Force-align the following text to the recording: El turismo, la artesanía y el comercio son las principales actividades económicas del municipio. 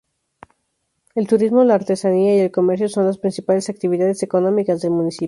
El 1.13 1.27
turismo, 1.27 1.63
la 1.63 1.75
artesanía 1.75 2.35
y 2.35 2.39
el 2.39 2.51
comercio 2.51 2.89
son 2.89 3.05
las 3.05 3.19
principales 3.19 3.69
actividades 3.69 4.23
económicas 4.23 4.81
del 4.81 4.89
municipio. 4.89 5.19